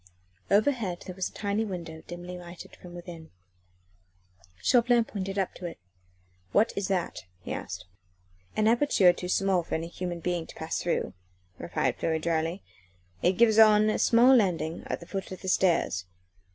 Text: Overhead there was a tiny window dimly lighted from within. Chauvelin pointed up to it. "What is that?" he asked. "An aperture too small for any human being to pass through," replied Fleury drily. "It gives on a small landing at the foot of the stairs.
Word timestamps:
Overhead 0.49 1.03
there 1.05 1.13
was 1.13 1.29
a 1.29 1.33
tiny 1.33 1.63
window 1.63 2.01
dimly 2.07 2.35
lighted 2.35 2.75
from 2.75 2.95
within. 2.95 3.29
Chauvelin 4.59 5.03
pointed 5.03 5.37
up 5.37 5.53
to 5.53 5.67
it. 5.67 5.77
"What 6.53 6.73
is 6.75 6.87
that?" 6.87 7.25
he 7.43 7.53
asked. 7.53 7.85
"An 8.55 8.67
aperture 8.67 9.13
too 9.13 9.29
small 9.29 9.61
for 9.61 9.75
any 9.75 9.89
human 9.89 10.19
being 10.19 10.47
to 10.47 10.55
pass 10.55 10.79
through," 10.81 11.13
replied 11.59 11.97
Fleury 11.97 12.17
drily. 12.17 12.63
"It 13.21 13.33
gives 13.33 13.59
on 13.59 13.91
a 13.91 13.99
small 13.99 14.35
landing 14.35 14.81
at 14.87 15.01
the 15.01 15.05
foot 15.07 15.31
of 15.31 15.43
the 15.43 15.47
stairs. 15.47 16.05